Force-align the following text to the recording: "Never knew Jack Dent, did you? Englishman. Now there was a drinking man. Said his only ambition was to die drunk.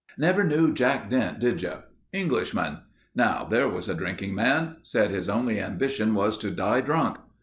"Never 0.17 0.43
knew 0.43 0.73
Jack 0.73 1.11
Dent, 1.11 1.39
did 1.39 1.61
you? 1.61 1.73
Englishman. 2.11 2.79
Now 3.13 3.45
there 3.45 3.69
was 3.69 3.87
a 3.87 3.93
drinking 3.93 4.33
man. 4.33 4.77
Said 4.81 5.11
his 5.11 5.29
only 5.29 5.59
ambition 5.59 6.15
was 6.15 6.39
to 6.39 6.49
die 6.49 6.81
drunk. 6.81 7.17